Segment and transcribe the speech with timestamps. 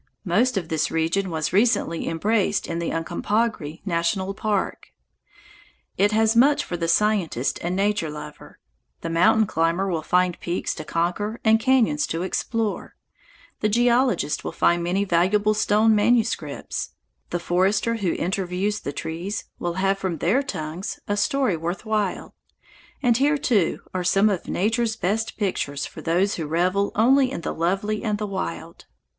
[0.25, 4.87] Most of this region was recently embraced in the Uncompahgre National Forest.
[5.95, 8.57] It has much for the scientist and nature lover:
[9.01, 12.95] the mountain climber will find peaks to conquer and cañons to explore;
[13.59, 16.95] the geologist will find many valuable stone manuscripts;
[17.29, 22.33] the forester who interviews the trees will have from their tongues a story worth while;
[23.03, 27.41] and here, too, are some of Nature's best pictures for those who revel only in
[27.41, 28.85] the lovely and the wild.